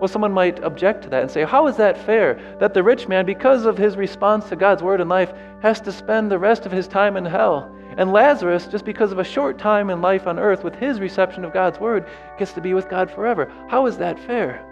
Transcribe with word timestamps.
Well, 0.00 0.08
someone 0.08 0.32
might 0.32 0.64
object 0.64 1.02
to 1.02 1.10
that 1.10 1.22
and 1.22 1.30
say, 1.30 1.44
How 1.44 1.66
is 1.66 1.76
that 1.76 1.98
fair? 2.06 2.56
That 2.58 2.72
the 2.72 2.82
rich 2.82 3.06
man, 3.06 3.26
because 3.26 3.66
of 3.66 3.76
his 3.76 3.96
response 3.96 4.48
to 4.48 4.56
God's 4.56 4.82
word 4.82 5.00
in 5.00 5.08
life, 5.08 5.32
has 5.62 5.80
to 5.82 5.92
spend 5.92 6.30
the 6.30 6.38
rest 6.38 6.64
of 6.64 6.72
his 6.72 6.88
time 6.88 7.18
in 7.18 7.24
hell. 7.26 7.70
And 7.98 8.10
Lazarus, 8.10 8.66
just 8.66 8.86
because 8.86 9.12
of 9.12 9.18
a 9.18 9.24
short 9.24 9.58
time 9.58 9.90
in 9.90 10.00
life 10.00 10.26
on 10.26 10.38
earth 10.38 10.64
with 10.64 10.74
his 10.74 11.00
reception 11.00 11.44
of 11.44 11.52
God's 11.52 11.78
word, 11.78 12.06
gets 12.38 12.54
to 12.54 12.62
be 12.62 12.72
with 12.72 12.88
God 12.88 13.10
forever. 13.10 13.52
How 13.68 13.84
is 13.86 13.98
that 13.98 14.18
fair? 14.20 14.66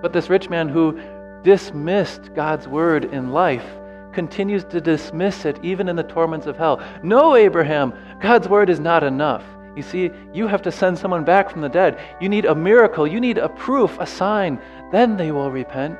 But 0.00 0.14
this 0.14 0.30
rich 0.30 0.48
man 0.48 0.70
who 0.70 0.98
dismissed 1.42 2.34
God's 2.34 2.66
word 2.66 3.04
in 3.06 3.30
life 3.30 3.66
continues 4.14 4.64
to 4.64 4.80
dismiss 4.80 5.44
it 5.44 5.58
even 5.62 5.88
in 5.88 5.96
the 5.96 6.02
torments 6.02 6.46
of 6.46 6.56
hell. 6.56 6.82
No, 7.02 7.36
Abraham, 7.36 7.92
God's 8.20 8.48
word 8.48 8.70
is 8.70 8.80
not 8.80 9.02
enough. 9.02 9.44
You 9.76 9.82
see, 9.82 10.10
you 10.34 10.46
have 10.46 10.62
to 10.62 10.72
send 10.72 10.98
someone 10.98 11.24
back 11.24 11.50
from 11.50 11.62
the 11.62 11.68
dead. 11.68 11.98
You 12.20 12.28
need 12.28 12.44
a 12.44 12.54
miracle. 12.54 13.06
You 13.06 13.20
need 13.20 13.38
a 13.38 13.48
proof, 13.48 13.98
a 13.98 14.06
sign. 14.06 14.60
Then 14.90 15.16
they 15.16 15.32
will 15.32 15.50
repent. 15.50 15.98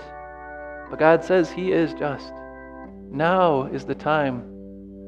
But 0.91 0.99
God 0.99 1.25
says 1.25 1.51
He 1.51 1.73
is 1.73 1.95
just. 1.95 2.33
Now 3.11 3.65
is 3.65 3.85
the 3.85 3.95
time 3.95 4.45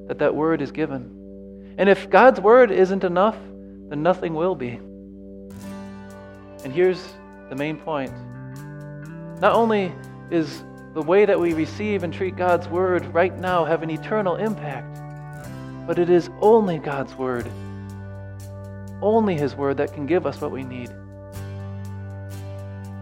that 0.08 0.18
that 0.18 0.34
word 0.34 0.62
is 0.62 0.72
given. 0.72 1.10
And 1.76 1.88
if 1.88 2.08
God's 2.08 2.40
word 2.40 2.70
isn't 2.70 3.04
enough, 3.04 3.36
then 3.88 4.02
nothing 4.02 4.34
will 4.34 4.54
be. 4.54 4.80
And 6.64 6.72
here's 6.72 7.12
the 7.50 7.56
main 7.56 7.76
point. 7.76 8.12
Not 9.40 9.52
only 9.52 9.92
is 10.30 10.64
the 10.94 11.02
way 11.02 11.26
that 11.26 11.38
we 11.38 11.52
receive 11.52 12.02
and 12.02 12.14
treat 12.14 12.36
God's 12.36 12.68
word 12.68 13.04
right 13.12 13.36
now 13.38 13.64
have 13.64 13.82
an 13.82 13.90
eternal 13.90 14.36
impact, 14.36 15.00
but 15.86 15.98
it 15.98 16.08
is 16.08 16.30
only 16.40 16.78
God's 16.78 17.14
word 17.16 17.50
only 19.04 19.34
His 19.34 19.54
Word 19.54 19.76
that 19.76 19.92
can 19.92 20.06
give 20.06 20.26
us 20.26 20.40
what 20.40 20.50
we 20.50 20.64
need. 20.64 20.88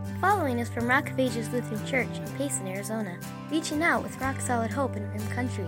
The 0.06 0.18
Following 0.20 0.58
is 0.58 0.68
from 0.68 0.88
Rock 0.88 1.10
of 1.10 1.18
Ages 1.18 1.48
Lutheran 1.50 1.86
Church 1.86 2.08
in 2.16 2.26
Payson, 2.36 2.66
Arizona, 2.66 3.18
reaching 3.50 3.82
out 3.82 4.02
with 4.02 4.20
rock 4.20 4.40
solid 4.40 4.70
hope 4.70 4.96
in 4.96 5.08
Rim 5.12 5.26
Country. 5.28 5.66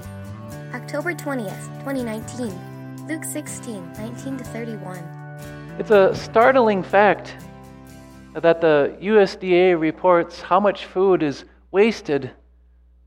October 0.75 1.15
20th, 1.15 1.65
2019, 1.85 3.07
Luke 3.07 3.25
16, 3.25 3.93
19 3.93 4.39
to 4.39 4.45
31. 4.45 4.99
It's 5.79 5.91
a 5.91 6.15
startling 6.15 6.83
fact 6.83 7.37
that 8.35 8.61
the 8.61 8.97
USDA 9.01 9.79
reports 9.79 10.41
how 10.41 10.59
much 10.59 10.87
food 10.87 11.23
is 11.23 11.45
wasted 11.71 12.33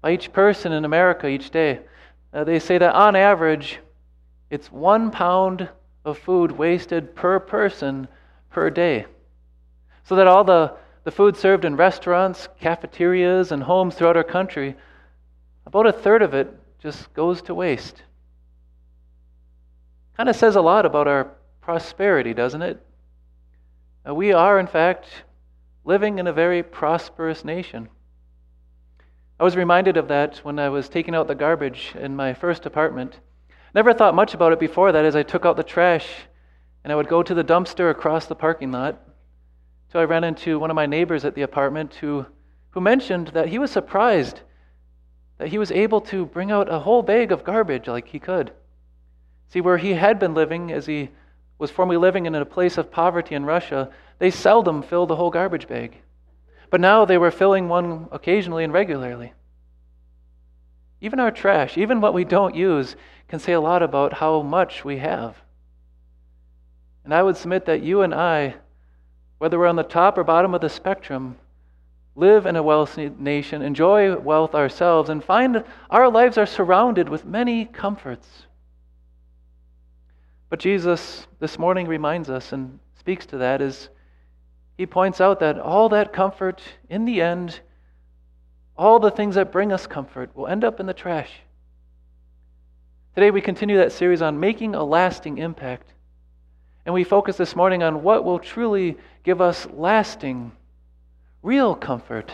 by 0.02 0.12
each 0.12 0.32
person 0.32 0.72
in 0.72 0.86
America 0.86 1.28
each 1.28 1.50
day. 1.50 1.82
Uh, 2.34 2.44
they 2.44 2.60
say 2.60 2.78
that 2.78 2.94
on 2.94 3.16
average, 3.16 3.80
it's 4.50 4.72
one 4.72 5.12
pound 5.12 5.68
of 6.08 6.18
food 6.18 6.52
wasted 6.52 7.16
per 7.16 7.40
person 7.40 8.08
per 8.50 8.70
day. 8.70 9.06
So 10.04 10.16
that 10.16 10.28
all 10.28 10.44
the, 10.44 10.74
the 11.04 11.12
food 11.12 11.36
served 11.36 11.66
in 11.66 11.76
restaurants, 11.76 12.48
cafeterias, 12.60 13.52
and 13.52 13.62
homes 13.62 13.96
throughout 13.96 14.18
our 14.18 14.24
country, 14.24 14.76
about 15.66 15.86
a 15.86 15.92
third 15.92 16.22
of 16.22 16.34
it 16.34 16.50
just 16.80 17.14
goes 17.14 17.42
to 17.44 17.54
waste. 17.54 18.04
Kind 20.16 20.30
of 20.30 20.36
says 20.36 20.56
a 20.56 20.62
lot 20.62 20.86
about 20.86 21.08
our 21.08 21.32
prosperity, 21.62 22.34
doesn't 22.34 22.62
it? 22.62 22.84
Uh, 24.08 24.16
we 24.16 24.32
are, 24.32 24.60
in 24.60 24.68
fact, 24.68 25.06
living 25.84 26.20
in 26.20 26.28
a 26.28 26.34
very 26.34 26.64
prosperous 26.64 27.44
nation. 27.44 27.90
I 29.40 29.44
was 29.44 29.56
reminded 29.56 29.98
of 29.98 30.08
that 30.08 30.38
when 30.38 30.58
I 30.58 30.70
was 30.70 30.90
taking 30.90 31.14
out 31.14 31.28
the 31.28 31.36
garbage 31.36 31.94
in 32.00 32.16
my 32.16 32.34
first 32.34 32.66
apartment. 32.66 33.20
Never 33.78 33.94
thought 33.94 34.16
much 34.16 34.34
about 34.34 34.54
it 34.54 34.60
before 34.60 34.92
that 34.92 35.06
as 35.06 35.16
I 35.16 35.22
took 35.22 35.46
out 35.46 35.56
the 35.56 35.62
trash 35.62 36.08
and 36.84 36.92
I 36.92 36.96
would 36.96 37.08
go 37.08 37.22
to 37.22 37.36
the 37.36 37.44
dumpster 37.44 37.92
across 37.92 38.26
the 38.26 38.34
parking 38.34 38.72
lot. 38.72 39.00
So 39.94 40.00
I 40.00 40.06
ran 40.06 40.24
into 40.24 40.58
one 40.58 40.72
of 40.72 40.76
my 40.76 40.88
neighbors 40.88 41.24
at 41.24 41.36
the 41.36 41.44
apartment 41.44 41.94
who, 41.94 42.26
who 42.72 42.82
mentioned 42.82 43.28
that 43.36 43.50
he 43.50 43.60
was 43.60 43.70
surprised 43.70 44.42
that 45.38 45.50
he 45.50 45.60
was 45.60 45.70
able 45.70 46.02
to 46.02 46.26
bring 46.26 46.50
out 46.50 46.74
a 46.74 46.80
whole 46.80 47.04
bag 47.04 47.32
of 47.32 47.44
garbage 47.44 47.88
like 47.88 48.08
he 48.08 48.18
could. 48.18 48.52
See, 49.50 49.62
where 49.62 49.78
he 49.78 49.94
had 49.94 50.18
been 50.18 50.34
living, 50.34 50.72
as 50.72 50.88
he 50.88 51.12
was 51.60 51.70
formerly 51.70 51.98
living 51.98 52.26
in 52.26 52.34
a 52.34 52.46
place 52.46 52.80
of 52.80 52.90
poverty 52.90 53.36
in 53.36 53.46
Russia, 53.46 53.92
they 54.18 54.32
seldom 54.32 54.82
filled 54.82 55.10
the 55.10 55.18
whole 55.18 55.30
garbage 55.30 55.68
bag. 55.68 56.00
But 56.72 56.82
now 56.82 57.06
they 57.06 57.20
were 57.20 57.30
filling 57.30 57.70
one 57.70 58.08
occasionally 58.12 58.64
and 58.64 58.74
regularly. 58.74 59.34
Even 61.00 61.20
our 61.20 61.30
trash, 61.30 61.78
even 61.78 62.02
what 62.02 62.16
we 62.16 62.24
don't 62.24 62.56
use, 62.56 62.96
can 63.28 63.40
say 63.40 63.54
a 63.54 63.62
lot 63.62 63.84
about 63.84 64.14
how 64.14 64.42
much 64.42 64.86
we 64.86 64.98
have. 64.98 65.36
And 67.04 67.14
I 67.14 67.24
would 67.24 67.38
submit 67.38 67.66
that 67.66 67.84
you 67.84 68.02
and 68.02 68.14
I, 68.14 68.56
whether 69.38 69.58
we're 69.60 69.68
on 69.68 69.76
the 69.76 69.84
top 69.84 70.18
or 70.18 70.24
bottom 70.24 70.54
of 70.54 70.62
the 70.62 70.70
spectrum, 70.70 71.38
live 72.16 72.46
in 72.46 72.56
a 72.56 72.64
wealthy 72.64 73.12
nation, 73.18 73.62
enjoy 73.62 74.16
wealth 74.18 74.56
ourselves, 74.56 75.10
and 75.10 75.24
find 75.24 75.64
our 75.90 76.10
lives 76.10 76.38
are 76.38 76.46
surrounded 76.46 77.08
with 77.08 77.26
many 77.26 77.66
comforts. 77.66 78.28
But 80.50 80.60
Jesus 80.60 81.28
this 81.40 81.60
morning 81.60 81.88
reminds 81.88 82.30
us 82.30 82.54
and 82.54 82.80
speaks 82.98 83.26
to 83.28 83.38
that 83.38 83.62
as 83.62 83.90
he 84.78 84.86
points 84.86 85.22
out 85.22 85.40
that 85.40 85.60
all 85.60 85.90
that 85.90 86.14
comfort, 86.14 86.62
in 86.90 87.06
the 87.06 87.22
end, 87.22 87.60
all 88.78 89.00
the 89.00 89.12
things 89.12 89.36
that 89.36 89.52
bring 89.52 89.72
us 89.72 89.88
comfort, 89.88 90.36
will 90.36 90.48
end 90.48 90.64
up 90.64 90.80
in 90.80 90.86
the 90.86 90.94
trash. 90.94 91.32
Today, 93.18 93.32
we 93.32 93.42
continue 93.42 93.78
that 93.78 93.92
series 93.94 94.22
on 94.22 94.40
making 94.40 94.76
a 94.76 94.84
lasting 94.84 95.40
impact. 95.40 95.92
And 96.86 96.94
we 96.94 97.04
focus 97.04 97.36
this 97.36 97.56
morning 97.56 97.82
on 97.82 98.04
what 98.04 98.24
will 98.24 98.38
truly 98.38 98.96
give 99.24 99.42
us 99.42 99.66
lasting, 99.74 100.52
real 101.42 101.74
comfort. 101.74 102.32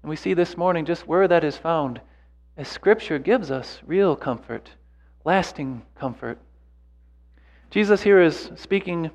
And 0.00 0.08
we 0.08 0.14
see 0.14 0.32
this 0.32 0.56
morning 0.56 0.84
just 0.84 1.08
where 1.08 1.26
that 1.26 1.42
is 1.42 1.56
found, 1.56 2.00
as 2.56 2.68
Scripture 2.68 3.18
gives 3.18 3.50
us 3.50 3.80
real 3.84 4.14
comfort, 4.14 4.70
lasting 5.24 5.82
comfort. 5.98 6.38
Jesus 7.70 8.00
here 8.00 8.22
is 8.22 8.52
speaking 8.54 9.10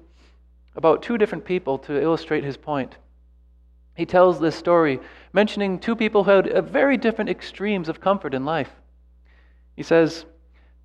about 0.76 1.02
two 1.04 1.18
different 1.18 1.46
people 1.46 1.78
to 1.78 2.04
illustrate 2.04 2.44
his 2.44 2.58
point. 2.58 2.98
He 3.96 4.06
tells 4.06 4.42
this 4.42 4.58
story 4.58 5.00
mentioning 5.32 5.80
two 5.80 5.96
people 5.96 6.26
who 6.26 6.32
had 6.32 6.50
uh, 6.50 6.62
very 6.64 6.98
different 6.98 7.30
extremes 7.30 7.88
of 7.88 8.02
comfort 8.02 8.34
in 8.34 8.44
life. 8.44 8.72
He 9.78 9.84
says, 9.84 10.26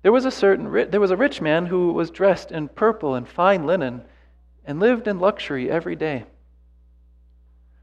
there 0.03 0.11
was, 0.11 0.23
a 0.23 0.31
certain, 0.31 0.71
there 0.91 1.01
was 1.01 1.11
a 1.11 1.17
rich 1.17 1.41
man 1.41 1.65
who 1.65 1.91
was 1.93 2.11
dressed 2.11 2.51
in 2.51 2.67
purple 2.67 3.15
and 3.15 3.27
fine 3.27 3.65
linen 3.65 4.03
and 4.65 4.79
lived 4.79 5.07
in 5.07 5.19
luxury 5.19 5.69
every 5.69 5.95
day. 5.95 6.25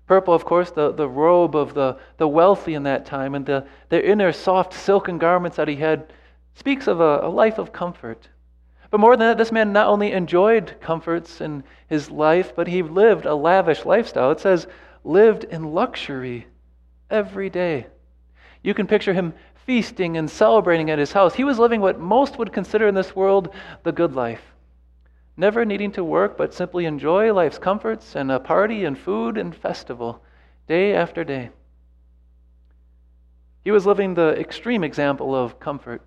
Purple, 0.06 0.32
of 0.32 0.44
course, 0.44 0.70
the, 0.70 0.92
the 0.92 1.08
robe 1.08 1.56
of 1.56 1.74
the, 1.74 1.98
the 2.16 2.28
wealthy 2.28 2.74
in 2.74 2.84
that 2.84 3.06
time, 3.06 3.34
and 3.34 3.44
the, 3.44 3.66
the 3.88 4.08
inner 4.08 4.32
soft 4.32 4.72
silken 4.72 5.18
garments 5.18 5.56
that 5.56 5.68
he 5.68 5.76
had 5.76 6.12
speaks 6.54 6.86
of 6.86 7.00
a, 7.00 7.20
a 7.22 7.28
life 7.28 7.58
of 7.58 7.72
comfort. 7.72 8.28
But 8.90 9.00
more 9.00 9.16
than 9.16 9.26
that, 9.26 9.38
this 9.38 9.52
man 9.52 9.72
not 9.72 9.88
only 9.88 10.12
enjoyed 10.12 10.76
comforts 10.80 11.40
in 11.40 11.64
his 11.88 12.10
life, 12.10 12.54
but 12.54 12.68
he 12.68 12.82
lived 12.82 13.26
a 13.26 13.34
lavish 13.34 13.84
lifestyle. 13.84 14.30
It 14.30 14.40
says, 14.40 14.66
lived 15.02 15.44
in 15.44 15.74
luxury 15.74 16.46
every 17.08 17.50
day. 17.50 17.86
You 18.62 18.74
can 18.74 18.86
picture 18.86 19.14
him 19.14 19.32
feasting 19.70 20.16
and 20.16 20.28
celebrating 20.28 20.90
at 20.90 20.98
his 20.98 21.12
house. 21.12 21.32
He 21.32 21.44
was 21.44 21.60
living 21.60 21.80
what 21.80 22.00
most 22.00 22.38
would 22.38 22.52
consider 22.52 22.88
in 22.88 22.94
this 22.96 23.14
world 23.14 23.54
the 23.84 23.92
good 23.92 24.16
life. 24.16 24.42
Never 25.36 25.64
needing 25.64 25.92
to 25.92 26.02
work, 26.02 26.36
but 26.36 26.52
simply 26.52 26.86
enjoy 26.86 27.32
life's 27.32 27.56
comforts 27.56 28.16
and 28.16 28.32
a 28.32 28.40
party 28.40 28.84
and 28.84 28.98
food 28.98 29.38
and 29.38 29.54
festival 29.54 30.24
day 30.66 30.92
after 30.92 31.22
day. 31.22 31.50
He 33.62 33.70
was 33.70 33.86
living 33.86 34.12
the 34.12 34.36
extreme 34.40 34.82
example 34.82 35.36
of 35.36 35.60
comfort. 35.60 36.02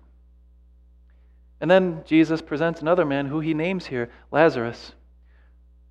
And 1.58 1.70
then 1.70 2.02
Jesus 2.04 2.42
presents 2.42 2.82
another 2.82 3.06
man 3.06 3.24
who 3.24 3.40
he 3.40 3.54
names 3.54 3.86
here 3.86 4.10
Lazarus. 4.30 4.92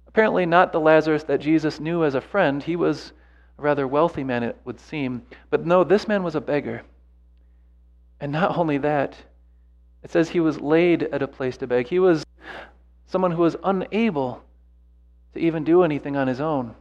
Apparently, 0.08 0.46
not 0.46 0.74
the 0.74 0.80
Lazarus 0.80 1.24
that 1.24 1.42
Jesus 1.42 1.80
knew 1.80 2.04
as 2.04 2.14
a 2.14 2.22
friend. 2.22 2.62
He 2.62 2.76
was 2.76 3.14
a 3.58 3.64
rather 3.64 3.88
wealthy 3.88 4.24
man, 4.24 4.44
it 4.44 4.58
would 4.64 4.80
seem. 4.80 5.24
But 5.50 5.66
no, 5.66 5.84
this 5.84 6.08
man 6.08 6.22
was 6.22 6.36
a 6.36 6.40
beggar. 6.40 6.84
And 8.24 8.32
not 8.32 8.58
only 8.58 8.78
that, 8.78 9.18
it 10.02 10.10
says 10.10 10.30
he 10.30 10.40
was 10.40 10.62
laid 10.62 11.04
at 11.04 11.22
a 11.22 11.28
place 11.28 11.58
to 11.58 11.68
beg. 11.68 11.88
He 11.88 12.00
was 12.00 12.26
someone 13.06 13.32
who 13.32 13.42
was 13.42 13.58
unable 13.66 14.42
to 15.34 15.40
even 15.40 15.66
do 15.66 15.84
anything 15.84 16.16
on 16.16 16.30
his 16.30 16.40
own. 16.40 16.74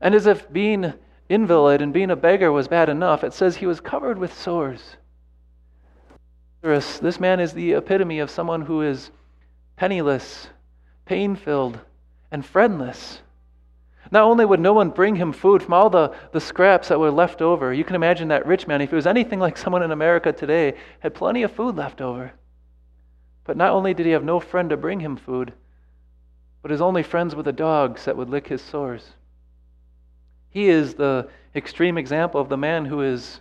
And 0.00 0.14
as 0.14 0.28
if 0.28 0.48
being 0.52 0.94
invalid 1.28 1.82
and 1.82 1.92
being 1.92 2.12
a 2.12 2.14
beggar 2.14 2.52
was 2.52 2.68
bad 2.68 2.88
enough, 2.88 3.24
it 3.24 3.32
says 3.32 3.56
he 3.56 3.66
was 3.66 3.80
covered 3.80 4.16
with 4.16 4.32
sores. 4.32 4.96
This 6.62 7.18
man 7.18 7.40
is 7.40 7.52
the 7.52 7.72
epitome 7.72 8.20
of 8.20 8.30
someone 8.30 8.62
who 8.62 8.82
is 8.82 9.10
penniless, 9.74 10.50
pain 11.04 11.34
filled, 11.34 11.80
and 12.30 12.46
friendless. 12.46 13.22
Not 14.10 14.24
only 14.24 14.44
would 14.44 14.60
no 14.60 14.72
one 14.72 14.90
bring 14.90 15.16
him 15.16 15.32
food 15.32 15.62
from 15.62 15.74
all 15.74 15.90
the, 15.90 16.14
the 16.32 16.40
scraps 16.40 16.88
that 16.88 16.98
were 16.98 17.10
left 17.10 17.42
over, 17.42 17.72
you 17.72 17.84
can 17.84 17.96
imagine 17.96 18.28
that 18.28 18.46
rich 18.46 18.66
man, 18.66 18.80
if 18.80 18.90
he 18.90 18.96
was 18.96 19.06
anything 19.06 19.38
like 19.40 19.56
someone 19.56 19.82
in 19.82 19.90
America 19.90 20.32
today, 20.32 20.74
had 21.00 21.14
plenty 21.14 21.42
of 21.42 21.52
food 21.52 21.76
left 21.76 22.00
over. 22.00 22.32
But 23.44 23.56
not 23.56 23.72
only 23.72 23.94
did 23.94 24.06
he 24.06 24.12
have 24.12 24.24
no 24.24 24.40
friend 24.40 24.70
to 24.70 24.76
bring 24.76 25.00
him 25.00 25.16
food, 25.16 25.52
but 26.62 26.70
his 26.70 26.80
only 26.80 27.02
friends 27.02 27.34
were 27.34 27.42
the 27.42 27.52
dogs 27.52 28.04
that 28.04 28.16
would 28.16 28.28
lick 28.28 28.48
his 28.48 28.62
sores. 28.62 29.14
He 30.50 30.68
is 30.68 30.94
the 30.94 31.28
extreme 31.54 31.98
example 31.98 32.40
of 32.40 32.48
the 32.48 32.56
man 32.56 32.84
who 32.84 33.02
is 33.02 33.40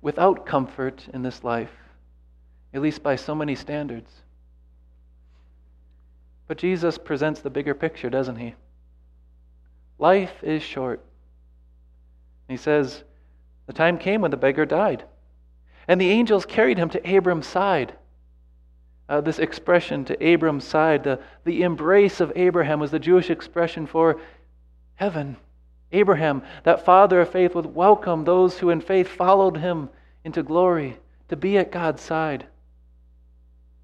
without 0.00 0.46
comfort 0.46 1.06
in 1.12 1.22
this 1.22 1.44
life, 1.44 1.72
at 2.72 2.80
least 2.80 3.02
by 3.02 3.16
so 3.16 3.34
many 3.34 3.54
standards. 3.54 4.10
But 6.46 6.58
Jesus 6.58 6.98
presents 6.98 7.40
the 7.40 7.50
bigger 7.50 7.74
picture, 7.74 8.10
doesn't 8.10 8.36
he? 8.36 8.54
Life 10.00 10.42
is 10.42 10.62
short. 10.62 11.04
He 12.48 12.56
says, 12.56 13.04
The 13.66 13.74
time 13.74 13.98
came 13.98 14.22
when 14.22 14.30
the 14.30 14.36
beggar 14.38 14.64
died, 14.64 15.04
and 15.86 16.00
the 16.00 16.08
angels 16.08 16.46
carried 16.46 16.78
him 16.78 16.88
to 16.90 17.08
Abram's 17.08 17.46
side. 17.46 17.92
Uh, 19.10 19.20
this 19.20 19.38
expression 19.38 20.06
to 20.06 20.26
Abram's 20.26 20.64
side, 20.64 21.04
the, 21.04 21.20
the 21.44 21.62
embrace 21.62 22.18
of 22.20 22.32
Abraham, 22.34 22.80
was 22.80 22.90
the 22.90 22.98
Jewish 22.98 23.28
expression 23.28 23.86
for 23.86 24.18
heaven. 24.94 25.36
Abraham, 25.92 26.42
that 26.62 26.86
father 26.86 27.20
of 27.20 27.28
faith, 27.28 27.54
would 27.54 27.74
welcome 27.74 28.24
those 28.24 28.58
who 28.58 28.70
in 28.70 28.80
faith 28.80 29.06
followed 29.08 29.58
him 29.58 29.90
into 30.24 30.42
glory 30.42 30.96
to 31.28 31.36
be 31.36 31.58
at 31.58 31.72
God's 31.72 32.00
side. 32.00 32.46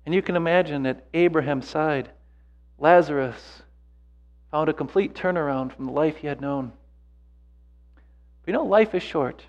And 0.06 0.14
you 0.14 0.22
can 0.22 0.36
imagine 0.36 0.86
at 0.86 1.04
Abraham's 1.12 1.68
side, 1.68 2.08
Lazarus 2.78 3.62
found 4.50 4.68
a 4.68 4.72
complete 4.72 5.14
turnaround 5.14 5.74
from 5.74 5.86
the 5.86 5.92
life 5.92 6.16
he 6.18 6.26
had 6.26 6.40
known. 6.40 6.72
But 8.42 8.48
you 8.48 8.52
know, 8.52 8.64
life 8.64 8.94
is 8.94 9.02
short. 9.02 9.44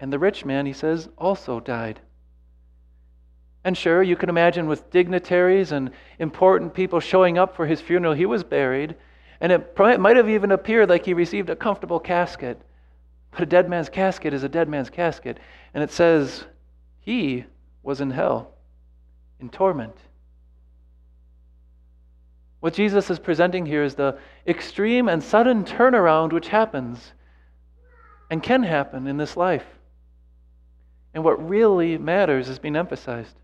And 0.00 0.12
the 0.12 0.18
rich 0.18 0.44
man, 0.44 0.66
he 0.66 0.72
says, 0.72 1.08
also 1.18 1.60
died. 1.60 2.00
And 3.64 3.76
sure, 3.76 4.02
you 4.02 4.16
can 4.16 4.28
imagine 4.28 4.66
with 4.66 4.90
dignitaries 4.90 5.72
and 5.72 5.90
important 6.18 6.74
people 6.74 7.00
showing 7.00 7.38
up 7.38 7.56
for 7.56 7.66
his 7.66 7.80
funeral, 7.80 8.12
he 8.12 8.26
was 8.26 8.44
buried. 8.44 8.94
And 9.40 9.50
it 9.50 9.76
might 9.78 10.16
have 10.16 10.28
even 10.28 10.52
appeared 10.52 10.88
like 10.88 11.06
he 11.06 11.14
received 11.14 11.50
a 11.50 11.56
comfortable 11.56 11.98
casket. 11.98 12.60
But 13.30 13.42
a 13.42 13.46
dead 13.46 13.68
man's 13.68 13.88
casket 13.88 14.34
is 14.34 14.44
a 14.44 14.48
dead 14.48 14.68
man's 14.68 14.90
casket. 14.90 15.40
And 15.72 15.82
it 15.82 15.90
says 15.90 16.44
he 17.00 17.44
was 17.82 18.00
in 18.00 18.10
hell, 18.10 18.52
in 19.40 19.48
torment. 19.48 19.96
What 22.64 22.72
Jesus 22.72 23.10
is 23.10 23.18
presenting 23.18 23.66
here 23.66 23.84
is 23.84 23.94
the 23.94 24.16
extreme 24.46 25.06
and 25.06 25.22
sudden 25.22 25.64
turnaround 25.64 26.32
which 26.32 26.48
happens 26.48 27.12
and 28.30 28.42
can 28.42 28.62
happen 28.62 29.06
in 29.06 29.18
this 29.18 29.36
life. 29.36 29.66
And 31.12 31.22
what 31.22 31.46
really 31.46 31.98
matters 31.98 32.48
is 32.48 32.58
being 32.58 32.74
emphasized. 32.74 33.36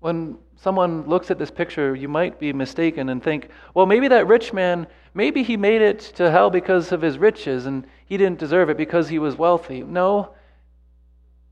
When 0.00 0.38
someone 0.56 1.06
looks 1.06 1.30
at 1.30 1.38
this 1.38 1.50
picture, 1.50 1.94
you 1.94 2.08
might 2.08 2.40
be 2.40 2.54
mistaken 2.54 3.10
and 3.10 3.22
think, 3.22 3.50
well, 3.74 3.84
maybe 3.84 4.08
that 4.08 4.26
rich 4.26 4.54
man, 4.54 4.86
maybe 5.12 5.42
he 5.42 5.58
made 5.58 5.82
it 5.82 6.00
to 6.16 6.30
hell 6.30 6.48
because 6.48 6.92
of 6.92 7.02
his 7.02 7.18
riches 7.18 7.66
and 7.66 7.86
he 8.06 8.16
didn't 8.16 8.38
deserve 8.38 8.70
it 8.70 8.78
because 8.78 9.10
he 9.10 9.18
was 9.18 9.36
wealthy. 9.36 9.82
No, 9.82 10.30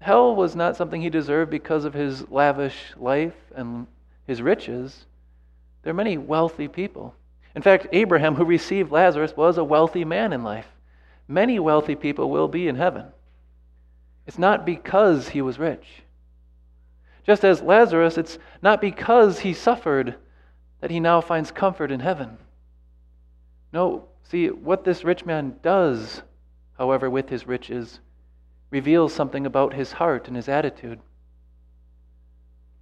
hell 0.00 0.34
was 0.34 0.56
not 0.56 0.74
something 0.74 1.02
he 1.02 1.10
deserved 1.10 1.50
because 1.50 1.84
of 1.84 1.92
his 1.92 2.30
lavish 2.30 2.94
life 2.96 3.36
and 3.54 3.86
his 4.26 4.40
riches. 4.40 5.04
There 5.84 5.90
are 5.90 5.94
many 5.94 6.16
wealthy 6.16 6.66
people. 6.66 7.14
In 7.54 7.62
fact, 7.62 7.86
Abraham, 7.92 8.34
who 8.34 8.44
received 8.44 8.90
Lazarus, 8.90 9.36
was 9.36 9.58
a 9.58 9.64
wealthy 9.64 10.04
man 10.04 10.32
in 10.32 10.42
life. 10.42 10.66
Many 11.28 11.58
wealthy 11.58 11.94
people 11.94 12.30
will 12.30 12.48
be 12.48 12.66
in 12.66 12.76
heaven. 12.76 13.06
It's 14.26 14.38
not 14.38 14.64
because 14.64 15.28
he 15.28 15.42
was 15.42 15.58
rich. 15.58 16.02
Just 17.26 17.44
as 17.44 17.62
Lazarus, 17.62 18.18
it's 18.18 18.38
not 18.62 18.80
because 18.80 19.40
he 19.40 19.52
suffered 19.52 20.16
that 20.80 20.90
he 20.90 21.00
now 21.00 21.20
finds 21.20 21.50
comfort 21.50 21.90
in 21.92 22.00
heaven. 22.00 22.38
No, 23.72 24.08
see, 24.22 24.48
what 24.48 24.84
this 24.84 25.04
rich 25.04 25.24
man 25.24 25.56
does, 25.62 26.22
however, 26.78 27.10
with 27.10 27.28
his 27.28 27.46
riches, 27.46 28.00
reveals 28.70 29.14
something 29.14 29.46
about 29.46 29.74
his 29.74 29.92
heart 29.92 30.28
and 30.28 30.36
his 30.36 30.48
attitude. 30.48 31.00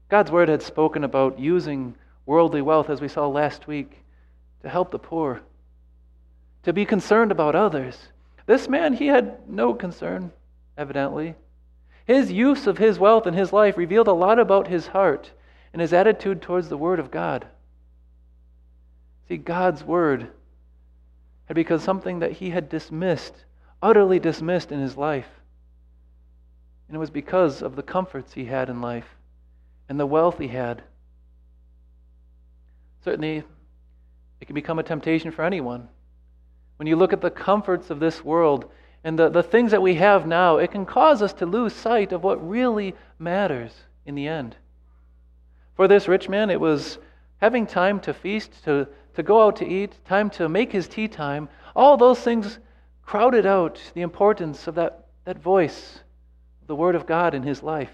God's 0.08 0.31
word 0.31 0.49
had 0.49 0.62
spoken 0.62 1.04
about 1.04 1.38
using 1.38 1.94
worldly 2.26 2.62
wealth, 2.62 2.88
as 2.88 3.00
we 3.00 3.08
saw 3.08 3.26
last 3.26 3.66
week, 3.66 4.02
to 4.62 4.69
help 4.69 4.90
the 4.90 4.98
poor, 4.98 5.42
to 6.62 6.72
be 6.72 6.84
concerned 6.84 7.32
about 7.32 7.54
others. 7.54 8.08
This 8.46 8.69
man, 8.69 8.94
he 8.94 9.08
had 9.08 9.48
no 9.48 9.74
concern, 9.74 10.32
evidently. 10.76 11.34
His 12.04 12.32
use 12.32 12.66
of 12.66 12.78
his 12.78 12.98
wealth 12.98 13.26
and 13.26 13.36
his 13.36 13.52
life 13.52 13.76
revealed 13.76 14.08
a 14.08 14.12
lot 14.12 14.38
about 14.38 14.69
his 14.69 14.88
heart 14.88 15.30
and 15.72 15.80
his 15.80 15.92
attitude 15.92 16.42
towards 16.42 16.69
the 16.69 16.76
Word 16.76 16.98
of 16.98 17.10
God. 17.10 17.46
See, 19.28 19.36
God's 19.36 19.84
Word 19.84 20.28
had 21.46 21.54
become 21.54 21.78
something 21.78 22.20
that 22.20 22.32
he 22.32 22.50
had 22.50 22.68
dismissed, 22.68 23.44
utterly 23.82 24.18
dismissed 24.18 24.72
in 24.72 24.80
his 24.80 24.96
life. 24.96 25.28
And 26.88 26.96
it 26.96 27.00
was 27.00 27.10
because 27.10 27.62
of 27.62 27.76
the 27.76 27.82
comforts 27.82 28.34
he 28.34 28.44
had 28.44 28.68
in 28.68 28.80
life 28.80 29.16
and 29.88 29.98
the 29.98 30.06
wealth 30.06 30.38
he 30.38 30.48
had. 30.48 30.82
Certainly, 33.04 33.44
it 34.40 34.46
can 34.46 34.54
become 34.54 34.78
a 34.78 34.82
temptation 34.82 35.31
for 35.31 35.44
anyone. 35.44 35.88
When 36.76 36.87
you 36.87 36.96
look 36.96 37.12
at 37.12 37.20
the 37.20 37.31
comforts 37.31 37.90
of 37.90 38.00
this 38.00 38.25
world, 38.25 38.70
and 39.04 39.19
the, 39.19 39.28
the 39.28 39.43
things 39.43 39.72
that 39.72 39.82
we 39.82 39.94
have 39.96 40.26
now, 40.26 40.58
it 40.58 40.70
can 40.70 40.87
cause 40.87 41.22
us 41.22 41.32
to 41.34 41.46
lose 41.46 41.72
sight 41.72 42.12
of 42.12 42.22
what 42.22 42.49
really 42.49 42.94
matters 43.19 43.72
in 44.06 44.14
the 44.14 44.28
end. 44.28 44.56
For 45.75 45.88
this 45.88 46.06
rich 46.06 46.28
man, 46.28 46.50
it 46.50 46.60
was 46.60 46.99
having 47.38 47.66
time 47.66 47.99
to 48.00 48.14
feast, 48.14 48.64
to, 48.64 48.87
to 49.14 49.22
go 49.22 49.44
out 49.44 49.56
to 49.56 49.66
eat, 49.66 49.99
time 50.04 50.31
to 50.31 50.49
make 50.49 50.70
his 50.70 50.87
tea 50.87 51.08
time. 51.08 51.49
All 51.75 51.96
those 51.96 52.20
things 52.20 52.58
crowded 53.02 53.46
out 53.46 53.81
the 53.94 54.02
importance 54.02 54.69
of 54.69 54.76
that, 54.76 55.06
that 55.25 55.43
voice, 55.43 55.99
the 56.66 56.76
Word 56.76 56.94
of 56.94 57.06
God 57.06 57.34
in 57.34 57.43
his 57.43 57.62
life. 57.62 57.93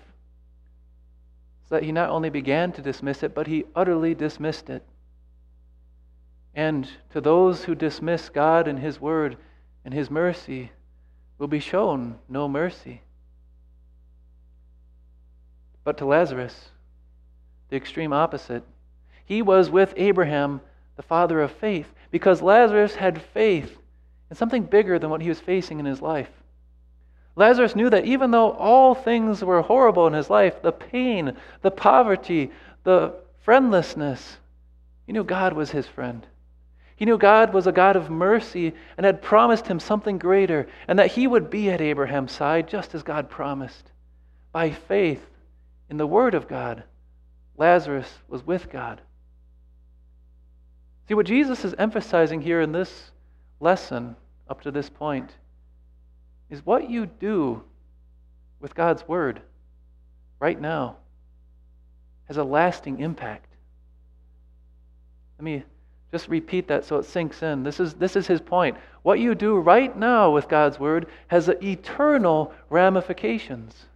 So 1.69 1.77
that 1.77 1.85
he 1.85 1.93
not 1.93 2.11
only 2.11 2.29
began 2.29 2.73
to 2.73 2.83
dismiss 2.83 3.23
it, 3.23 3.35
but 3.35 3.47
he 3.47 3.65
utterly 3.75 4.15
dismissed 4.15 4.69
it. 4.69 4.83
And 6.55 6.89
to 7.11 7.21
those 7.21 7.65
who 7.65 7.75
dismiss 7.75 8.29
God 8.29 8.67
and 8.69 8.79
His 8.79 9.01
Word 9.01 9.37
and 9.85 9.95
His 9.95 10.11
mercy, 10.11 10.73
will 11.39 11.47
be 11.47 11.61
shown 11.61 12.19
no 12.29 12.49
mercy. 12.49 13.03
But 15.85 15.99
to 15.99 16.05
Lazarus, 16.05 16.71
the 17.71 17.77
extreme 17.77 18.13
opposite. 18.13 18.65
He 19.25 19.43
was 19.43 19.71
with 19.71 19.95
Abraham, 19.97 20.61
the 20.97 21.03
father 21.03 21.41
of 21.41 21.53
faith, 21.53 21.87
because 22.11 22.43
Lazarus 22.43 22.95
had 22.95 23.23
faith 23.23 23.79
in 24.31 24.37
something 24.37 24.65
bigger 24.65 24.99
than 24.99 25.11
what 25.11 25.23
he 25.23 25.29
was 25.29 25.41
facing 25.41 25.79
in 25.79 25.87
his 25.87 26.03
life. 26.03 26.31
Lazarus 27.37 27.77
knew 27.77 27.89
that 27.91 28.05
even 28.05 28.31
though 28.31 28.51
all 28.53 28.95
things 28.95 29.45
were 29.45 29.63
horrible 29.63 30.07
in 30.07 30.13
his 30.13 30.29
life 30.29 30.61
the 30.61 30.73
pain, 30.73 31.37
the 31.63 31.71
poverty, 31.71 32.51
the 32.83 33.15
friendlessness 33.43 34.39
he 35.07 35.13
knew 35.13 35.25
God 35.25 35.53
was 35.53 35.71
his 35.71 35.87
friend. 35.87 36.27
He 36.99 37.05
knew 37.05 37.17
God 37.17 37.55
was 37.55 37.69
a 37.69 37.73
God 37.73 37.95
of 37.95 38.11
mercy 38.11 38.75
and 38.97 39.07
had 39.07 39.23
promised 39.23 39.69
him 39.69 39.79
something 39.79 40.19
greater, 40.19 40.67
and 40.89 40.99
that 40.99 41.13
he 41.13 41.29
would 41.29 41.49
be 41.49 41.71
at 41.71 41.81
Abraham's 41.81 42.33
side 42.33 42.69
just 42.69 42.93
as 42.93 43.05
God 43.05 43.31
promised. 43.31 43.93
By 44.51 44.73
faith 44.73 45.25
in 45.89 45.97
the 45.97 46.09
Word 46.09 46.35
of 46.35 46.49
God, 46.49 46.83
Lazarus 47.57 48.13
was 48.27 48.45
with 48.45 48.69
God. 48.69 49.01
See, 51.07 51.15
what 51.15 51.27
Jesus 51.27 51.65
is 51.65 51.73
emphasizing 51.79 52.41
here 52.41 52.61
in 52.61 52.73
this 52.73 53.13
lesson 53.61 54.17
up 54.49 54.63
to 54.63 54.73
this 54.73 54.91
point 54.91 55.31
is 56.51 56.67
what 56.67 56.91
you 56.91 57.07
do 57.07 57.63
with 58.59 58.75
God's 58.75 59.07
Word 59.07 59.41
right 60.41 60.61
now 60.61 60.97
has 62.25 62.39
a 62.39 62.45
lasting 62.45 62.99
impact. 62.99 63.55
Let 65.39 65.45
me 65.45 65.65
just 66.11 66.29
repeat 66.29 66.69
that 66.69 66.85
so 66.85 66.99
it 66.99 67.05
sinks 67.05 67.43
in. 67.43 67.63
This 67.63 67.81
is, 67.81 67.95
this 67.95 68.17
is 68.17 68.27
his 68.27 68.41
point. 68.41 68.77
What 69.03 69.21
you 69.21 69.35
do 69.35 69.59
right 69.59 69.95
now 69.97 70.31
with 70.31 70.49
God's 70.49 70.81
word 70.81 71.07
has 71.29 71.49
eternal 71.49 72.53
ramifications. 72.71 73.87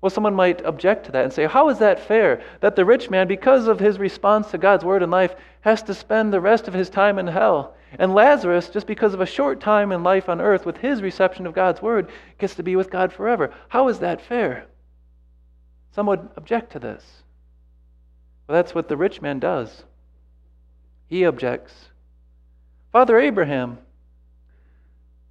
Well, 0.00 0.10
someone 0.10 0.34
might 0.34 0.64
object 0.64 1.06
to 1.06 1.12
that 1.12 1.24
and 1.24 1.32
say, 1.32 1.46
How 1.46 1.68
is 1.68 1.78
that 1.78 1.98
fair? 1.98 2.42
That 2.60 2.76
the 2.76 2.84
rich 2.84 3.10
man, 3.10 3.26
because 3.26 3.66
of 3.66 3.80
his 3.80 3.98
response 3.98 4.50
to 4.50 4.58
God's 4.58 4.84
word 4.84 5.02
in 5.02 5.10
life, 5.10 5.34
has 5.62 5.82
to 5.84 5.94
spend 5.94 6.32
the 6.32 6.40
rest 6.40 6.68
of 6.68 6.74
his 6.74 6.88
time 6.88 7.18
in 7.18 7.26
hell. 7.26 7.74
And 7.98 8.14
Lazarus, 8.14 8.68
just 8.68 8.86
because 8.86 9.14
of 9.14 9.20
a 9.20 9.26
short 9.26 9.60
time 9.60 9.90
in 9.90 10.04
life 10.04 10.28
on 10.28 10.40
earth 10.40 10.66
with 10.66 10.76
his 10.76 11.02
reception 11.02 11.46
of 11.46 11.54
God's 11.54 11.82
word, 11.82 12.08
gets 12.38 12.54
to 12.56 12.62
be 12.62 12.76
with 12.76 12.90
God 12.90 13.12
forever. 13.12 13.52
How 13.68 13.88
is 13.88 13.98
that 14.00 14.20
fair? 14.20 14.66
Some 15.92 16.06
would 16.06 16.28
object 16.36 16.72
to 16.72 16.78
this. 16.78 17.22
Well, 18.46 18.56
that's 18.56 18.74
what 18.74 18.88
the 18.88 18.96
rich 18.96 19.22
man 19.22 19.40
does. 19.40 19.84
He 21.08 21.24
objects. 21.24 21.72
Father 22.92 23.18
Abraham, 23.18 23.78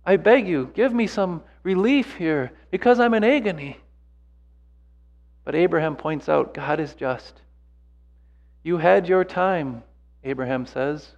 I 0.05 0.17
beg 0.17 0.47
you, 0.47 0.71
give 0.73 0.93
me 0.93 1.07
some 1.07 1.41
relief 1.63 2.15
here 2.15 2.51
because 2.71 2.99
I'm 2.99 3.13
in 3.13 3.23
agony. 3.23 3.79
But 5.43 5.55
Abraham 5.55 5.95
points 5.95 6.29
out 6.29 6.53
God 6.53 6.79
is 6.79 6.93
just. 6.93 7.41
You 8.63 8.77
had 8.77 9.07
your 9.07 9.23
time, 9.23 9.83
Abraham 10.23 10.65
says. 10.65 11.11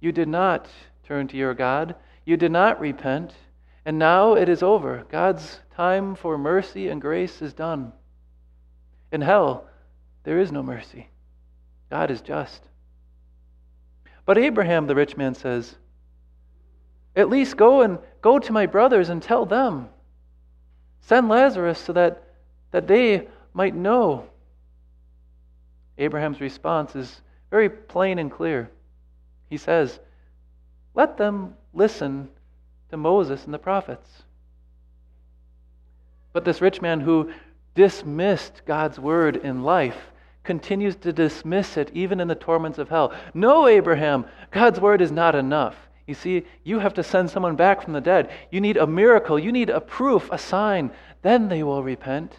You 0.00 0.12
did 0.12 0.28
not 0.28 0.68
turn 1.04 1.28
to 1.28 1.36
your 1.36 1.54
God. 1.54 1.94
You 2.24 2.36
did 2.36 2.52
not 2.52 2.80
repent, 2.80 3.32
and 3.84 3.98
now 3.98 4.34
it 4.34 4.48
is 4.48 4.62
over. 4.62 5.04
God's 5.10 5.60
time 5.74 6.14
for 6.14 6.36
mercy 6.36 6.88
and 6.88 7.00
grace 7.00 7.40
is 7.40 7.54
done. 7.54 7.92
In 9.10 9.22
hell, 9.22 9.66
there 10.24 10.38
is 10.38 10.52
no 10.52 10.62
mercy. 10.62 11.08
God 11.90 12.10
is 12.10 12.20
just. 12.20 12.62
But 14.28 14.36
Abraham, 14.36 14.86
the 14.86 14.94
rich 14.94 15.16
man, 15.16 15.34
says, 15.34 15.74
At 17.16 17.30
least 17.30 17.56
go 17.56 17.80
and 17.80 17.98
go 18.20 18.38
to 18.38 18.52
my 18.52 18.66
brothers 18.66 19.08
and 19.08 19.22
tell 19.22 19.46
them. 19.46 19.88
Send 21.00 21.30
Lazarus 21.30 21.78
so 21.78 21.94
that, 21.94 22.24
that 22.70 22.86
they 22.86 23.26
might 23.54 23.74
know. 23.74 24.26
Abraham's 25.96 26.42
response 26.42 26.94
is 26.94 27.22
very 27.50 27.70
plain 27.70 28.18
and 28.18 28.30
clear. 28.30 28.70
He 29.48 29.56
says, 29.56 29.98
Let 30.94 31.16
them 31.16 31.54
listen 31.72 32.28
to 32.90 32.98
Moses 32.98 33.46
and 33.46 33.54
the 33.54 33.58
prophets. 33.58 34.24
But 36.34 36.44
this 36.44 36.60
rich 36.60 36.82
man 36.82 37.00
who 37.00 37.32
dismissed 37.74 38.60
God's 38.66 39.00
word 39.00 39.36
in 39.36 39.62
life 39.62 40.10
continues 40.48 40.96
to 40.96 41.12
dismiss 41.12 41.76
it 41.76 41.90
even 41.92 42.20
in 42.20 42.26
the 42.26 42.34
torments 42.34 42.78
of 42.78 42.88
hell. 42.88 43.12
No, 43.34 43.68
Abraham, 43.68 44.24
God's 44.50 44.80
word 44.80 45.02
is 45.02 45.12
not 45.12 45.34
enough. 45.34 45.76
You 46.06 46.14
see, 46.14 46.46
you 46.64 46.78
have 46.78 46.94
to 46.94 47.02
send 47.02 47.28
someone 47.28 47.54
back 47.54 47.82
from 47.82 47.92
the 47.92 48.00
dead. 48.00 48.30
You 48.50 48.62
need 48.62 48.78
a 48.78 48.86
miracle, 48.86 49.38
you 49.38 49.52
need 49.52 49.68
a 49.68 49.78
proof, 49.78 50.30
a 50.32 50.38
sign. 50.38 50.90
Then 51.20 51.50
they 51.50 51.62
will 51.62 51.82
repent. 51.82 52.34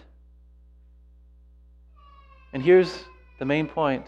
And 2.51 2.63
here's 2.63 2.91
the 3.37 3.45
main 3.45 3.67
point. 3.67 4.07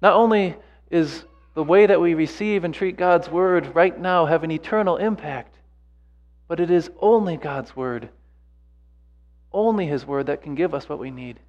Not 0.00 0.14
only 0.14 0.56
is 0.90 1.26
the 1.52 1.62
way 1.62 1.84
that 1.84 2.00
we 2.00 2.14
receive 2.14 2.64
and 2.64 2.72
treat 2.72 2.96
God's 2.96 3.28
word 3.28 3.74
right 3.74 4.00
now 4.00 4.24
have 4.24 4.42
an 4.42 4.50
eternal 4.50 4.96
impact, 4.96 5.54
but 6.48 6.60
it 6.60 6.70
is 6.70 6.90
only 6.98 7.36
God's 7.36 7.76
word, 7.76 8.08
only 9.52 9.84
his 9.84 10.06
word 10.06 10.28
that 10.28 10.40
can 10.40 10.54
give 10.54 10.72
us 10.72 10.88
what 10.88 10.98
we 10.98 11.10
need. 11.10 11.40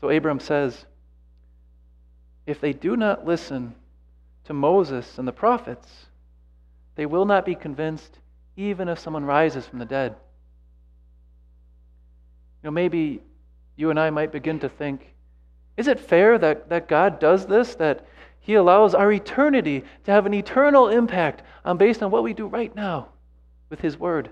So 0.00 0.08
Abram 0.10 0.40
says, 0.40 0.86
if 2.46 2.60
they 2.60 2.72
do 2.72 2.96
not 2.96 3.26
listen 3.26 3.74
to 4.44 4.52
Moses 4.52 5.18
and 5.18 5.28
the 5.28 5.32
prophets, 5.32 6.06
they 6.96 7.06
will 7.06 7.26
not 7.26 7.44
be 7.44 7.54
convinced 7.54 8.18
even 8.56 8.88
if 8.88 8.98
someone 8.98 9.24
rises 9.24 9.66
from 9.66 9.78
the 9.78 9.84
dead. 9.84 10.16
You 12.62 12.68
know, 12.68 12.70
maybe 12.72 13.20
you 13.76 13.90
and 13.90 14.00
I 14.00 14.10
might 14.10 14.32
begin 14.32 14.58
to 14.60 14.68
think 14.68 15.14
is 15.76 15.88
it 15.88 15.98
fair 15.98 16.36
that, 16.36 16.68
that 16.68 16.88
God 16.88 17.18
does 17.18 17.46
this, 17.46 17.74
that 17.76 18.06
He 18.40 18.52
allows 18.52 18.94
our 18.94 19.10
eternity 19.10 19.82
to 20.04 20.10
have 20.10 20.26
an 20.26 20.34
eternal 20.34 20.88
impact 20.88 21.42
on 21.64 21.78
based 21.78 22.02
on 22.02 22.10
what 22.10 22.22
we 22.22 22.34
do 22.34 22.46
right 22.46 22.74
now 22.76 23.08
with 23.70 23.80
His 23.80 23.96
Word? 23.96 24.28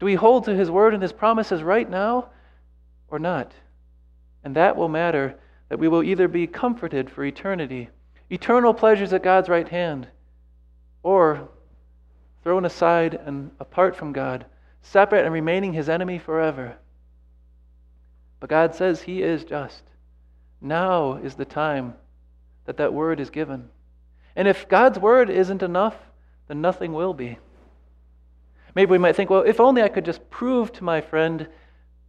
Do 0.00 0.06
we 0.06 0.14
hold 0.14 0.44
to 0.44 0.54
His 0.54 0.70
Word 0.70 0.94
and 0.94 1.02
His 1.02 1.12
promises 1.12 1.62
right 1.62 1.90
now 1.90 2.30
or 3.08 3.18
not? 3.18 3.52
And 4.48 4.56
that 4.56 4.78
will 4.78 4.88
matter 4.88 5.34
that 5.68 5.78
we 5.78 5.88
will 5.88 6.02
either 6.02 6.26
be 6.26 6.46
comforted 6.46 7.10
for 7.10 7.22
eternity, 7.22 7.90
eternal 8.30 8.72
pleasures 8.72 9.12
at 9.12 9.22
God's 9.22 9.50
right 9.50 9.68
hand, 9.68 10.08
or 11.02 11.50
thrown 12.42 12.64
aside 12.64 13.12
and 13.12 13.50
apart 13.60 13.94
from 13.94 14.14
God, 14.14 14.46
separate 14.80 15.26
and 15.26 15.34
remaining 15.34 15.74
His 15.74 15.90
enemy 15.90 16.18
forever. 16.18 16.76
But 18.40 18.48
God 18.48 18.74
says 18.74 19.02
He 19.02 19.22
is 19.22 19.44
just. 19.44 19.82
Now 20.62 21.16
is 21.16 21.34
the 21.34 21.44
time 21.44 21.92
that 22.64 22.78
that 22.78 22.94
word 22.94 23.20
is 23.20 23.28
given. 23.28 23.68
And 24.34 24.48
if 24.48 24.66
God's 24.66 24.98
word 24.98 25.28
isn't 25.28 25.62
enough, 25.62 25.96
then 26.46 26.62
nothing 26.62 26.94
will 26.94 27.12
be. 27.12 27.36
Maybe 28.74 28.92
we 28.92 28.96
might 28.96 29.14
think, 29.14 29.28
well, 29.28 29.42
if 29.42 29.60
only 29.60 29.82
I 29.82 29.88
could 29.88 30.06
just 30.06 30.30
prove 30.30 30.72
to 30.72 30.84
my 30.84 31.02
friend 31.02 31.46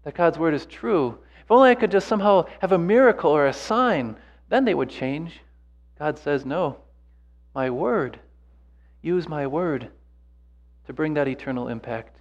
that 0.05 0.15
God's 0.15 0.39
word 0.39 0.53
is 0.53 0.65
true. 0.65 1.17
If 1.49 1.53
only 1.53 1.71
I 1.71 1.75
could 1.75 1.89
just 1.89 2.07
somehow 2.07 2.45
have 2.59 2.73
a 2.73 2.77
miracle 2.77 3.31
or 3.31 3.47
a 3.47 3.53
sign, 3.53 4.15
then 4.49 4.65
they 4.65 4.75
would 4.75 4.91
change. 4.91 5.39
God 5.97 6.19
says, 6.19 6.45
no. 6.45 6.77
My 7.55 7.71
word. 7.71 8.19
Use 9.01 9.27
my 9.27 9.47
word 9.47 9.89
to 10.85 10.93
bring 10.93 11.15
that 11.15 11.27
eternal 11.27 11.67
impact. 11.67 12.19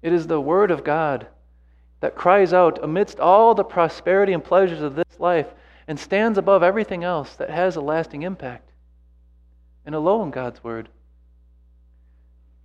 It 0.00 0.14
is 0.14 0.26
the 0.26 0.40
word 0.40 0.70
of 0.70 0.84
God 0.84 1.26
that 2.00 2.14
cries 2.14 2.54
out 2.54 2.82
amidst 2.82 3.20
all 3.20 3.54
the 3.54 3.62
prosperity 3.62 4.32
and 4.32 4.42
pleasures 4.42 4.80
of 4.80 4.94
this 4.94 5.18
life 5.20 5.48
and 5.86 6.00
stands 6.00 6.38
above 6.38 6.62
everything 6.62 7.04
else 7.04 7.34
that 7.34 7.50
has 7.50 7.76
a 7.76 7.82
lasting 7.82 8.22
impact. 8.22 8.70
And 9.84 9.94
alone 9.94 10.30
God's 10.30 10.64
Word. 10.64 10.88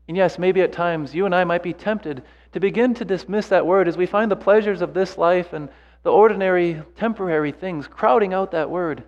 And 0.07 0.15
yes, 0.15 0.39
maybe 0.39 0.61
at 0.61 0.71
times 0.71 1.13
you 1.13 1.25
and 1.25 1.35
I 1.35 1.43
might 1.43 1.63
be 1.63 1.73
tempted 1.73 2.23
to 2.53 2.59
begin 2.59 2.93
to 2.95 3.05
dismiss 3.05 3.47
that 3.47 3.65
Word 3.65 3.87
as 3.87 3.97
we 3.97 4.05
find 4.05 4.29
the 4.29 4.35
pleasures 4.35 4.81
of 4.81 4.93
this 4.93 5.17
life 5.17 5.53
and 5.53 5.69
the 6.03 6.11
ordinary, 6.11 6.81
temporary 6.95 7.51
things 7.51 7.87
crowding 7.87 8.33
out 8.33 8.51
that 8.51 8.69
Word. 8.69 9.03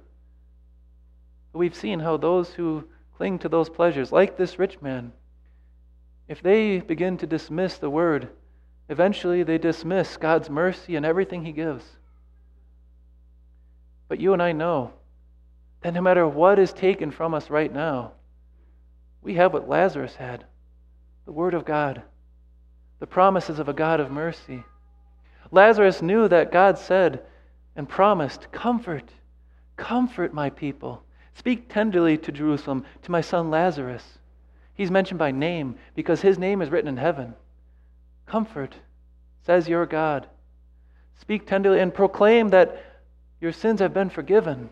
We've 1.53 1.75
seen 1.75 1.99
how 1.99 2.17
those 2.17 2.53
who 2.53 2.85
cling 3.17 3.39
to 3.39 3.49
those 3.49 3.69
pleasures, 3.69 4.11
like 4.11 4.37
this 4.37 4.57
rich 4.57 4.81
man, 4.81 5.11
if 6.27 6.41
they 6.41 6.79
begin 6.79 7.17
to 7.17 7.27
dismiss 7.27 7.77
the 7.77 7.89
Word, 7.89 8.29
Eventually, 8.89 9.43
they 9.43 9.57
dismiss 9.57 10.17
God's 10.17 10.49
mercy 10.49 10.95
and 10.95 11.05
everything 11.05 11.45
He 11.45 11.51
gives. 11.51 11.85
But 14.07 14.19
you 14.19 14.33
and 14.33 14.41
I 14.41 14.51
know 14.51 14.91
that 15.81 15.93
no 15.93 16.01
matter 16.01 16.27
what 16.27 16.59
is 16.59 16.73
taken 16.73 17.11
from 17.11 17.33
us 17.33 17.49
right 17.49 17.71
now, 17.71 18.11
we 19.21 19.35
have 19.35 19.53
what 19.53 19.69
Lazarus 19.69 20.15
had 20.15 20.45
the 21.25 21.31
Word 21.31 21.53
of 21.53 21.63
God, 21.63 22.01
the 23.03 23.07
promises 23.07 23.59
of 23.59 23.67
a 23.67 23.73
God 23.73 23.99
of 23.99 24.09
mercy. 24.09 24.63
Lazarus 25.51 26.01
knew 26.01 26.25
that 26.29 26.53
God 26.53 26.77
said 26.77 27.21
and 27.75 27.89
promised, 27.89 28.49
Comfort, 28.53 29.11
comfort 29.75 30.33
my 30.33 30.49
people. 30.49 31.03
Speak 31.33 31.67
tenderly 31.67 32.17
to 32.19 32.31
Jerusalem, 32.31 32.85
to 33.01 33.11
my 33.11 33.19
son 33.19 33.49
Lazarus. 33.49 34.19
He's 34.73 34.89
mentioned 34.89 35.19
by 35.19 35.31
name 35.31 35.75
because 35.95 36.21
his 36.21 36.39
name 36.39 36.61
is 36.61 36.69
written 36.69 36.87
in 36.87 36.95
heaven. 36.95 37.33
Comfort, 38.25 38.77
says 39.45 39.67
your 39.67 39.85
God. 39.85 40.27
Speak 41.19 41.45
tenderly 41.45 41.81
and 41.81 41.93
proclaim 41.93 42.51
that 42.51 42.85
your 43.41 43.51
sins 43.51 43.81
have 43.81 43.93
been 43.93 44.11
forgiven. 44.11 44.69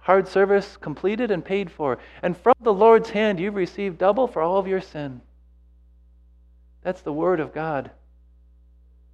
Hard 0.00 0.28
service 0.28 0.76
completed 0.76 1.30
and 1.30 1.42
paid 1.42 1.70
for. 1.70 1.96
And 2.20 2.36
from 2.36 2.56
the 2.60 2.74
Lord's 2.74 3.08
hand, 3.08 3.40
you've 3.40 3.54
received 3.54 3.96
double 3.96 4.28
for 4.28 4.42
all 4.42 4.58
of 4.58 4.68
your 4.68 4.82
sin. 4.82 5.22
That's 6.84 7.00
the 7.00 7.12
word 7.12 7.40
of 7.40 7.52
God 7.52 7.90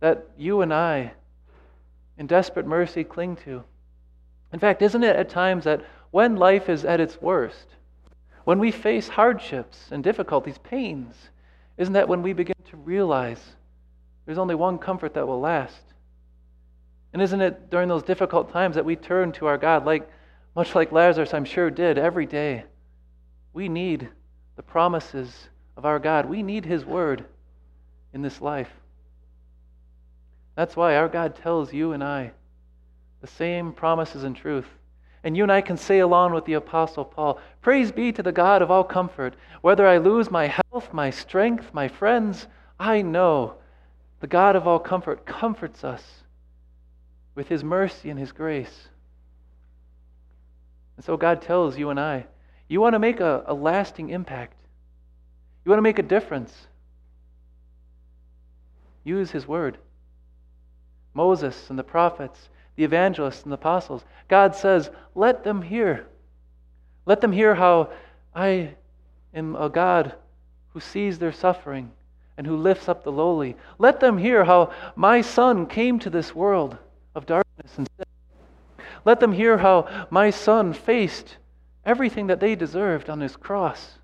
that 0.00 0.26
you 0.36 0.62
and 0.62 0.74
I, 0.74 1.12
in 2.18 2.26
desperate 2.26 2.66
mercy, 2.66 3.04
cling 3.04 3.36
to. 3.44 3.62
In 4.52 4.58
fact, 4.58 4.82
isn't 4.82 5.04
it 5.04 5.16
at 5.16 5.28
times 5.28 5.64
that 5.64 5.84
when 6.10 6.36
life 6.36 6.68
is 6.68 6.84
at 6.84 7.00
its 7.00 7.20
worst, 7.22 7.66
when 8.44 8.58
we 8.58 8.72
face 8.72 9.08
hardships 9.08 9.88
and 9.90 10.02
difficulties, 10.02 10.58
pains, 10.58 11.14
isn't 11.76 11.92
that 11.92 12.08
when 12.08 12.22
we 12.22 12.32
begin 12.32 12.56
to 12.70 12.76
realize 12.76 13.40
there's 14.26 14.38
only 14.38 14.54
one 14.54 14.78
comfort 14.78 15.14
that 15.14 15.26
will 15.26 15.40
last? 15.40 15.82
And 17.12 17.22
isn't 17.22 17.40
it 17.40 17.70
during 17.70 17.88
those 17.88 18.02
difficult 18.02 18.52
times 18.52 18.74
that 18.74 18.84
we 18.84 18.96
turn 18.96 19.32
to 19.32 19.46
our 19.46 19.58
God, 19.58 19.84
like 19.84 20.08
much 20.56 20.74
like 20.74 20.90
Lazarus, 20.90 21.34
I'm 21.34 21.44
sure, 21.44 21.70
did 21.70 21.98
every 21.98 22.26
day? 22.26 22.64
We 23.52 23.68
need 23.68 24.08
the 24.56 24.62
promises 24.62 25.48
of 25.76 25.84
our 25.84 25.98
God. 25.98 26.26
We 26.26 26.42
need 26.42 26.64
His 26.64 26.84
word 26.84 27.24
in 28.12 28.22
this 28.22 28.40
life. 28.40 28.70
That's 30.54 30.76
why 30.76 30.96
our 30.96 31.08
God 31.08 31.36
tells 31.36 31.72
you 31.72 31.92
and 31.92 32.02
I 32.02 32.32
the 33.20 33.26
same 33.26 33.72
promises 33.72 34.24
and 34.24 34.34
truth 34.36 34.66
and 35.22 35.36
you 35.36 35.42
and 35.42 35.52
I 35.52 35.60
can 35.60 35.76
say 35.76 35.98
along 35.98 36.32
with 36.32 36.44
the 36.44 36.54
Apostle 36.54 37.04
Paul 37.04 37.38
Praise 37.60 37.92
be 37.92 38.12
to 38.12 38.22
the 38.22 38.32
God 38.32 38.62
of 38.62 38.70
all 38.70 38.84
comfort. 38.84 39.34
Whether 39.60 39.86
I 39.86 39.98
lose 39.98 40.30
my 40.30 40.46
health, 40.46 40.92
my 40.92 41.10
strength, 41.10 41.74
my 41.74 41.88
friends, 41.88 42.46
I 42.78 43.02
know 43.02 43.56
the 44.20 44.26
God 44.26 44.56
of 44.56 44.66
all 44.66 44.78
comfort 44.78 45.26
comforts 45.26 45.84
us 45.84 46.02
with 47.34 47.48
his 47.48 47.62
mercy 47.62 48.08
and 48.08 48.18
his 48.18 48.32
grace. 48.32 48.88
And 50.96 51.04
so 51.04 51.16
God 51.16 51.42
tells 51.42 51.78
you 51.78 51.90
and 51.90 52.00
I 52.00 52.26
you 52.68 52.80
want 52.80 52.94
to 52.94 52.98
make 52.98 53.20
a, 53.20 53.42
a 53.46 53.54
lasting 53.54 54.10
impact, 54.10 54.56
you 55.64 55.70
want 55.70 55.78
to 55.78 55.82
make 55.82 55.98
a 55.98 56.04
difference. 56.04 56.68
Use 59.04 59.30
his 59.30 59.46
word. 59.46 59.78
Moses 61.14 61.70
and 61.70 61.78
the 61.78 61.84
prophets 61.84 62.48
the 62.80 62.84
evangelists 62.84 63.42
and 63.42 63.52
the 63.52 63.56
apostles. 63.56 64.06
God 64.26 64.54
says, 64.54 64.90
let 65.14 65.44
them 65.44 65.60
hear. 65.60 66.06
Let 67.04 67.20
them 67.20 67.30
hear 67.30 67.54
how 67.54 67.90
I 68.34 68.74
am 69.34 69.54
a 69.54 69.68
God 69.68 70.14
who 70.72 70.80
sees 70.80 71.18
their 71.18 71.30
suffering 71.30 71.90
and 72.38 72.46
who 72.46 72.56
lifts 72.56 72.88
up 72.88 73.04
the 73.04 73.12
lowly. 73.12 73.54
Let 73.78 74.00
them 74.00 74.16
hear 74.16 74.44
how 74.44 74.72
my 74.96 75.20
Son 75.20 75.66
came 75.66 75.98
to 75.98 76.08
this 76.08 76.34
world 76.34 76.78
of 77.14 77.26
darkness 77.26 77.72
and 77.76 77.86
sin. 77.98 78.86
Let 79.04 79.20
them 79.20 79.32
hear 79.32 79.58
how 79.58 80.06
my 80.08 80.30
Son 80.30 80.72
faced 80.72 81.36
everything 81.84 82.28
that 82.28 82.40
they 82.40 82.54
deserved 82.54 83.10
on 83.10 83.20
his 83.20 83.36
cross. 83.36 83.98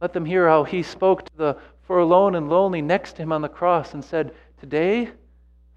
Let 0.00 0.12
them 0.12 0.24
hear 0.24 0.48
how 0.48 0.62
he 0.62 0.84
spoke 0.84 1.24
to 1.24 1.36
the 1.36 1.56
forlorn 1.86 2.34
and 2.34 2.48
lonely 2.48 2.82
next 2.82 3.14
to 3.14 3.22
him 3.22 3.32
on 3.32 3.42
the 3.42 3.48
cross 3.48 3.94
and 3.94 4.04
said, 4.04 4.32
Today, 4.60 5.10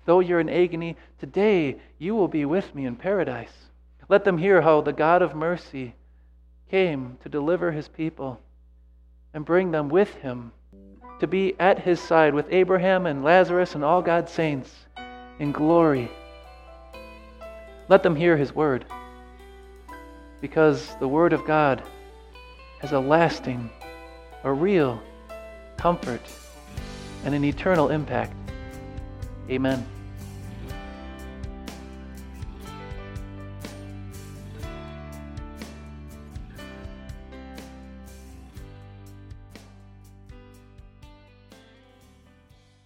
though 0.06 0.20
you're 0.20 0.40
in 0.40 0.50
agony, 0.50 0.96
today 1.20 1.78
you 1.98 2.16
will 2.16 2.28
be 2.28 2.46
with 2.46 2.74
me 2.74 2.86
in 2.86 2.96
paradise. 2.96 3.54
Let 4.10 4.24
them 4.24 4.38
hear 4.38 4.62
how 4.62 4.82
the 4.82 4.94
God 4.94 5.22
of 5.22 5.36
mercy 5.36 5.96
came 6.72 7.18
to 7.24 7.30
deliver 7.30 7.72
his 7.72 7.88
people 7.88 8.40
and 9.34 9.46
bring 9.46 9.72
them 9.72 9.90
with 9.90 10.14
him 10.16 10.52
to 11.20 11.28
be 11.28 11.56
at 11.60 11.80
his 11.80 12.00
side 12.00 12.34
with 12.34 12.46
Abraham 12.52 13.06
and 13.06 13.24
Lazarus 13.24 13.76
and 13.76 13.84
all 13.84 14.02
God's 14.02 14.32
saints 14.32 14.74
in 15.40 15.52
glory. 15.52 16.10
Let 17.90 18.04
them 18.04 18.16
hear 18.16 18.38
his 18.38 18.54
word 18.54 18.86
because 20.42 20.96
the 21.00 21.08
word 21.08 21.34
of 21.34 21.46
God 21.46 21.82
has 22.80 22.92
a 22.92 23.00
lasting, 23.00 23.70
a 24.44 24.54
real 24.54 25.02
comfort 25.78 26.22
and 27.24 27.34
an 27.34 27.44
eternal 27.44 27.90
impact. 27.90 28.34
Amen. 29.50 29.86